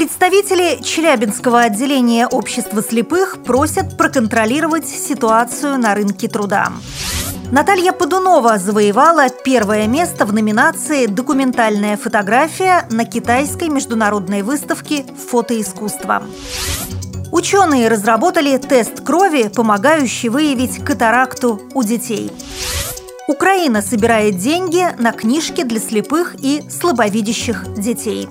Представители 0.00 0.82
Челябинского 0.82 1.60
отделения 1.60 2.26
общества 2.26 2.82
слепых 2.82 3.42
просят 3.44 3.98
проконтролировать 3.98 4.88
ситуацию 4.88 5.76
на 5.76 5.94
рынке 5.94 6.26
труда. 6.26 6.72
Наталья 7.52 7.92
Подунова 7.92 8.56
завоевала 8.56 9.28
первое 9.28 9.86
место 9.86 10.24
в 10.24 10.32
номинации 10.32 11.04
«Документальная 11.04 11.98
фотография» 11.98 12.86
на 12.90 13.04
китайской 13.04 13.68
международной 13.68 14.40
выставке 14.40 15.04
«Фотоискусство». 15.30 16.22
Ученые 17.30 17.88
разработали 17.88 18.56
тест 18.56 19.02
крови, 19.04 19.50
помогающий 19.54 20.30
выявить 20.30 20.82
катаракту 20.82 21.60
у 21.74 21.82
детей. 21.82 22.32
Украина 23.28 23.82
собирает 23.82 24.38
деньги 24.38 24.86
на 24.98 25.12
книжки 25.12 25.62
для 25.62 25.78
слепых 25.78 26.36
и 26.40 26.62
слабовидящих 26.70 27.74
детей. 27.74 28.30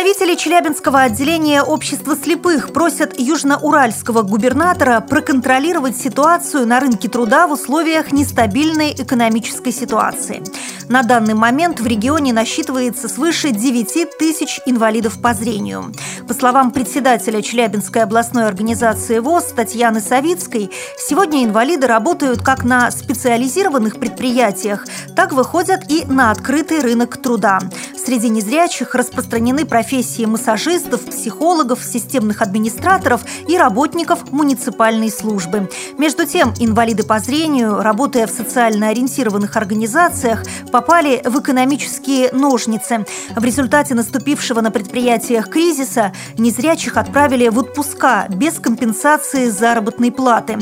Представители 0.00 0.34
Челябинского 0.34 1.02
отделения 1.02 1.62
общества 1.62 2.16
слепых 2.16 2.72
просят 2.72 3.20
южноуральского 3.20 4.22
губернатора 4.22 5.02
проконтролировать 5.02 5.94
ситуацию 5.94 6.66
на 6.66 6.80
рынке 6.80 7.10
труда 7.10 7.46
в 7.46 7.52
условиях 7.52 8.10
нестабильной 8.10 8.94
экономической 8.94 9.72
ситуации. 9.72 10.42
На 10.88 11.02
данный 11.02 11.34
момент 11.34 11.80
в 11.80 11.86
регионе 11.86 12.32
насчитывается 12.32 13.08
свыше 13.08 13.50
9 13.50 14.18
тысяч 14.18 14.58
инвалидов 14.64 15.20
по 15.20 15.34
зрению. 15.34 15.92
По 16.26 16.32
словам 16.32 16.70
председателя 16.70 17.42
Челябинской 17.42 18.02
областной 18.02 18.46
организации 18.46 19.18
ВОЗ 19.18 19.52
Татьяны 19.54 20.00
Савицкой, 20.00 20.70
сегодня 20.98 21.44
инвалиды 21.44 21.86
работают 21.86 22.42
как 22.42 22.64
на 22.64 22.90
специализированных 22.90 24.00
предприятиях, 24.00 24.86
так 25.14 25.32
выходят 25.32 25.82
и 25.90 26.06
на 26.06 26.30
открытый 26.30 26.80
рынок 26.80 27.18
труда. 27.18 27.60
Среди 27.94 28.30
незрячих 28.30 28.94
распространены 28.94 29.66
профессии 29.66 29.89
массажистов, 30.26 31.00
психологов, 31.02 31.84
системных 31.84 32.42
администраторов 32.42 33.22
и 33.48 33.58
работников 33.58 34.30
муниципальной 34.30 35.10
службы. 35.10 35.68
Между 35.98 36.26
тем, 36.26 36.54
инвалиды 36.58 37.02
по 37.02 37.18
зрению, 37.18 37.82
работая 37.82 38.26
в 38.26 38.30
социально 38.30 38.88
ориентированных 38.88 39.56
организациях, 39.56 40.44
попали 40.70 41.20
в 41.24 41.40
экономические 41.40 42.30
ножницы. 42.32 43.04
В 43.34 43.44
результате 43.44 43.94
наступившего 43.94 44.60
на 44.60 44.70
предприятиях 44.70 45.48
кризиса 45.48 46.12
незрячих 46.38 46.96
отправили 46.96 47.48
в 47.48 47.58
отпуска 47.58 48.26
без 48.28 48.60
компенсации 48.60 49.50
заработной 49.50 50.12
платы. 50.12 50.58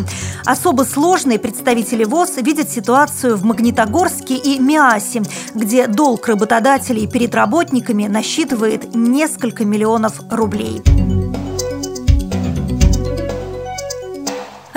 Особо 0.46 0.84
сложные 0.84 1.38
представители 1.38 2.04
ВОЗ 2.04 2.38
видят 2.38 2.70
ситуацию 2.70 3.36
в 3.36 3.44
Магнитогорске 3.44 4.36
и 4.36 4.58
Миасе, 4.58 5.22
где 5.54 5.86
долг 5.86 6.28
работодателей 6.28 7.06
перед 7.06 7.34
работниками 7.34 8.06
насчитывает 8.06 8.94
несколько 9.18 9.64
миллионов 9.64 10.20
рублей. 10.30 10.80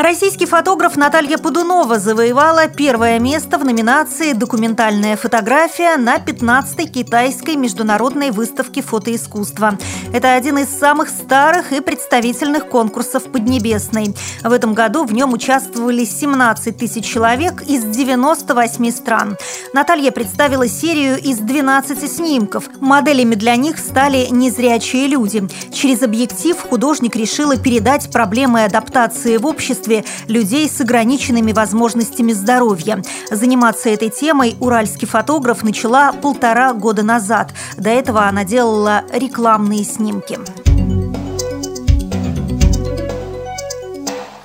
Российский 0.02 0.48
фотограф 0.48 0.96
Наталья 0.96 1.38
Подунова 1.38 2.00
завоевала 2.00 2.68
первое 2.68 3.20
место 3.20 3.60
в 3.60 3.64
номинации 3.64 4.34
«Документальная 4.34 5.16
фотография» 5.16 5.96
на 5.98 6.16
15-й 6.18 6.88
китайской 6.88 7.56
международной 7.56 8.32
выставке 8.32 8.82
фотоискусства. 8.82 9.78
Это 10.12 10.34
один 10.34 10.58
из 10.58 10.70
самых 10.70 11.08
старых 11.10 11.72
и 11.72 11.82
представительных 11.82 12.68
конкурсов 12.68 13.26
Поднебесной. 13.32 14.16
В 14.44 14.52
этом 14.52 14.74
году 14.74 15.04
в 15.04 15.14
нем 15.14 15.34
участвовали 15.34 16.04
17 16.04 16.76
тысяч 16.76 17.06
человек 17.06 17.62
из 17.62 17.84
98 17.84 18.92
стран. 18.92 19.38
Наталья 19.72 20.10
представила 20.10 20.68
серию 20.68 21.20
из 21.20 21.38
12 21.38 22.12
снимков. 22.12 22.64
Моделями 22.80 23.36
для 23.36 23.56
них 23.56 23.78
стали 23.78 24.30
незрячие 24.32 25.06
люди. 25.06 25.48
Через 25.72 26.02
объектив 26.02 26.60
художник 26.60 27.16
решила 27.16 27.56
передать 27.56 28.12
проблемы 28.12 28.64
адаптации 28.64 29.38
в 29.38 29.46
обществе 29.46 29.91
обществе 29.92 30.06
людей 30.28 30.70
с 30.70 30.80
ограниченными 30.82 31.52
возможностями 31.52 32.32
здоровья. 32.32 33.02
Заниматься 33.30 33.90
этой 33.90 34.10
темой 34.10 34.56
уральский 34.60 35.08
фотограф 35.08 35.64
начала 35.64 36.14
полтора 36.14 36.74
года 36.74 37.04
назад. 37.04 37.54
До 37.78 37.90
этого 37.90 38.28
она 38.28 38.44
делала 38.44 39.04
рекламные 39.12 39.84
снимки. 39.84 40.40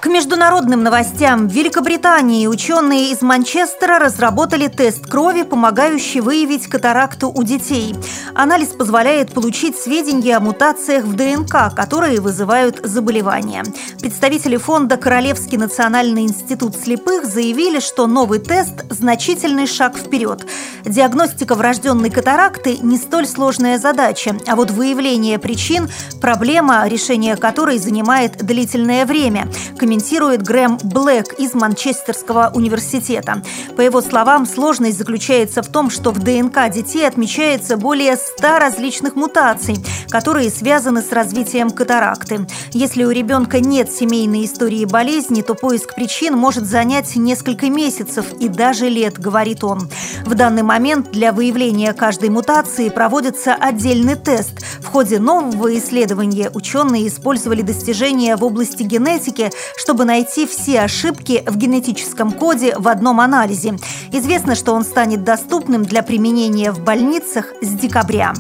К 0.07 0.09
международным 0.09 0.85
новостям. 0.85 1.49
В 1.49 1.53
Великобритании 1.53 2.47
ученые 2.47 3.11
из 3.11 3.23
Манчестера 3.23 3.99
разработали 3.99 4.69
тест 4.69 5.05
крови, 5.05 5.43
помогающий 5.43 6.21
выявить 6.21 6.69
катаракту 6.69 7.29
у 7.29 7.43
детей. 7.43 7.93
Анализ 8.33 8.69
позволяет 8.69 9.33
получить 9.33 9.77
сведения 9.77 10.37
о 10.37 10.41
мутациях 10.41 11.07
в 11.07 11.17
ДНК, 11.17 11.75
которые 11.75 12.21
вызывают 12.21 12.87
заболевания. 12.87 13.65
Представители 14.01 14.57
фонда 14.59 14.97
Королевский 14.97 15.59
национальный 15.59 16.23
институт 16.23 16.77
слепых 16.77 17.25
заявили, 17.25 17.81
что 17.81 18.07
новый 18.07 18.39
тест– 18.39 18.85
значительный 18.91 19.67
шаг 19.67 19.97
вперед. 19.97 20.47
Диагностика 20.85 21.57
врожденной 21.57 22.11
катаракты– 22.11 22.79
не 22.81 22.97
столь 22.97 23.27
сложная 23.27 23.77
задача, 23.77 24.37
а 24.47 24.55
вот 24.55 24.71
выявление 24.71 25.41
причин– 25.41 25.89
проблема, 26.21 26.87
решение 26.87 27.35
которой 27.35 27.79
занимает 27.79 28.37
длительное 28.37 29.05
время– 29.05 29.49
комментирует 29.97 30.43
Грэм 30.43 30.79
Блэк 30.83 31.33
из 31.39 31.55
Манчестерского 31.55 32.51
университета. 32.55 33.43
По 33.77 33.81
его 33.81 34.03
словам, 34.03 34.45
сложность 34.45 34.99
заключается 34.99 35.63
в 35.63 35.69
том, 35.69 35.89
что 35.89 36.11
в 36.11 36.19
ДНК 36.19 36.71
детей 36.71 37.09
отмечается 37.09 37.79
более 37.79 38.17
100 38.17 38.59
различных 38.59 39.17
мутаций, 39.17 39.79
которые 40.11 40.51
связаны 40.51 41.01
с 41.01 41.13
развитием 41.13 41.71
катаракты. 41.71 42.47
Если 42.73 43.05
у 43.05 43.11
ребенка 43.11 43.61
нет 43.61 43.91
семейной 43.91 44.45
истории 44.45 44.85
болезни, 44.85 45.41
то 45.41 45.55
поиск 45.55 45.95
причин 45.95 46.37
может 46.37 46.67
занять 46.67 47.17
несколько 47.17 47.71
месяцев 47.71 48.27
и 48.39 48.49
даже 48.49 48.91
лет, 48.91 49.19
говорит 49.19 49.65
он. 49.65 49.89
В 50.27 50.35
данный 50.35 50.63
момент 50.63 51.11
для 51.11 51.33
выявления 51.33 51.95
каждой 51.95 52.29
мутации 52.29 52.91
проводится 52.91 53.55
отдельный 53.55 54.17
тест. 54.17 54.63
В 54.81 54.87
ходе 54.87 55.19
нового 55.19 55.75
исследования 55.79 56.51
ученые 56.53 57.09
использовали 57.09 57.63
достижения 57.63 58.37
в 58.37 58.45
области 58.45 58.83
генетики, 58.83 59.51
чтобы 59.77 60.05
найти 60.05 60.47
все 60.47 60.81
ошибки 60.81 61.45
в 61.47 61.57
генетическом 61.57 62.33
коде 62.33 62.75
в 62.77 62.89
одном 62.89 63.21
анализе. 63.21 63.79
Известно, 64.13 64.55
что 64.55 64.73
он 64.73 64.85
станет 64.85 65.25
доступным 65.25 65.85
для 65.85 66.03
применения 66.03 66.73
в 66.73 66.81
больницах 66.81 67.53
с 67.61 67.69
декабря. 67.69 68.33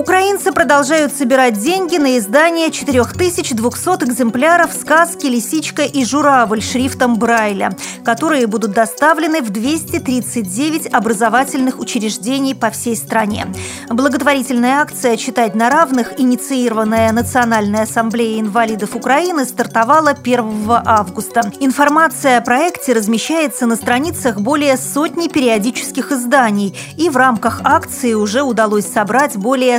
Украинцы 0.00 0.50
продолжают 0.52 1.12
собирать 1.12 1.58
деньги 1.58 1.98
на 1.98 2.16
издание 2.16 2.70
4200 2.70 4.02
экземпляров 4.04 4.72
сказки 4.72 5.26
«Лисичка 5.26 5.82
и 5.82 6.06
журавль» 6.06 6.62
шрифтом 6.62 7.18
Брайля, 7.18 7.76
которые 8.02 8.46
будут 8.46 8.70
доставлены 8.70 9.42
в 9.42 9.50
239 9.50 10.86
образовательных 10.94 11.78
учреждений 11.78 12.54
по 12.54 12.70
всей 12.70 12.96
стране. 12.96 13.46
Благотворительная 13.90 14.80
акция 14.80 15.18
«Читать 15.18 15.54
на 15.54 15.68
равных», 15.68 16.18
инициированная 16.18 17.12
Национальной 17.12 17.82
ассамблеей 17.82 18.40
инвалидов 18.40 18.96
Украины, 18.96 19.44
стартовала 19.44 20.12
1 20.12 20.64
августа. 20.86 21.52
Информация 21.60 22.38
о 22.38 22.40
проекте 22.40 22.94
размещается 22.94 23.66
на 23.66 23.76
страницах 23.76 24.40
более 24.40 24.78
сотни 24.78 25.28
периодических 25.28 26.10
изданий, 26.10 26.74
и 26.96 27.10
в 27.10 27.18
рамках 27.18 27.60
акции 27.64 28.14
уже 28.14 28.40
удалось 28.40 28.86
собрать 28.90 29.36
более 29.36 29.78